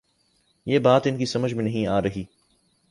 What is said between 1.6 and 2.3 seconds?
نہیں آ رہی۔